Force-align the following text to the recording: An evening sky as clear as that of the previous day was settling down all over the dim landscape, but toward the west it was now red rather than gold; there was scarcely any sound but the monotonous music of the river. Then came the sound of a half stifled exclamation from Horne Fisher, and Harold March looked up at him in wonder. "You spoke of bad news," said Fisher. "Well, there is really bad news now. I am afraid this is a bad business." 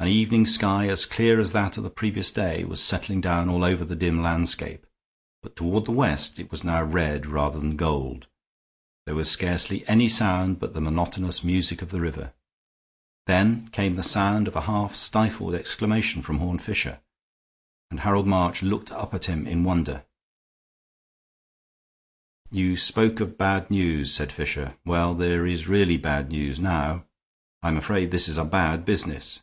An 0.00 0.10
evening 0.10 0.44
sky 0.44 0.86
as 0.88 1.06
clear 1.06 1.40
as 1.40 1.52
that 1.52 1.78
of 1.78 1.82
the 1.82 1.88
previous 1.88 2.30
day 2.30 2.62
was 2.62 2.82
settling 2.82 3.22
down 3.22 3.48
all 3.48 3.64
over 3.64 3.86
the 3.86 3.96
dim 3.96 4.20
landscape, 4.20 4.86
but 5.42 5.56
toward 5.56 5.86
the 5.86 5.92
west 5.92 6.38
it 6.38 6.50
was 6.50 6.62
now 6.62 6.82
red 6.82 7.24
rather 7.24 7.58
than 7.58 7.74
gold; 7.74 8.26
there 9.06 9.14
was 9.14 9.30
scarcely 9.30 9.86
any 9.88 10.06
sound 10.06 10.58
but 10.60 10.74
the 10.74 10.80
monotonous 10.82 11.42
music 11.42 11.80
of 11.80 11.90
the 11.90 12.02
river. 12.02 12.34
Then 13.26 13.68
came 13.68 13.94
the 13.94 14.02
sound 14.02 14.46
of 14.46 14.54
a 14.56 14.60
half 14.68 14.94
stifled 14.94 15.54
exclamation 15.54 16.20
from 16.20 16.36
Horne 16.36 16.58
Fisher, 16.58 17.00
and 17.90 18.00
Harold 18.00 18.26
March 18.26 18.62
looked 18.62 18.92
up 18.92 19.14
at 19.14 19.24
him 19.24 19.46
in 19.46 19.64
wonder. 19.64 20.04
"You 22.50 22.76
spoke 22.76 23.20
of 23.20 23.38
bad 23.38 23.70
news," 23.70 24.12
said 24.12 24.32
Fisher. 24.34 24.76
"Well, 24.84 25.14
there 25.14 25.46
is 25.46 25.66
really 25.66 25.96
bad 25.96 26.30
news 26.30 26.60
now. 26.60 27.06
I 27.62 27.68
am 27.68 27.78
afraid 27.78 28.10
this 28.10 28.28
is 28.28 28.36
a 28.36 28.44
bad 28.44 28.84
business." 28.84 29.40